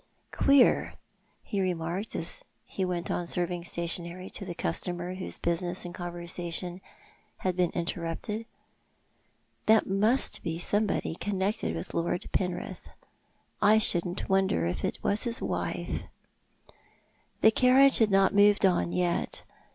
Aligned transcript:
"Queer," 0.31 0.95
he 1.43 1.61
remarked, 1.61 2.15
as 2.15 2.43
he 2.65 2.83
went 2.83 3.11
on 3.11 3.27
serving 3.27 3.63
stationery 3.63 4.31
to 4.31 4.43
the 4.43 4.55
customer 4.55 5.13
whose 5.13 5.37
business 5.37 5.85
and 5.85 5.93
conversation 5.93 6.81
had 7.45 7.55
been 7.55 7.69
inter 7.75 8.01
rupted." 8.01 8.47
That 9.67 9.85
must 9.85 10.41
be 10.41 10.57
somebody 10.57 11.13
connected 11.13 11.75
with 11.75 11.93
Lord 11.93 12.27
Penrith. 12.31 12.89
I 13.61 13.77
shouldn't 13.77 14.27
wonder 14.27 14.65
if 14.65 14.83
it 14.83 14.97
was 15.03 15.25
his 15.25 15.39
wife." 15.39 16.05
The 17.41 17.51
carriage 17.51 17.99
had 17.99 18.09
not 18.09 18.33
moved 18.33 18.65
on 18.65 18.93
yet. 18.93 19.43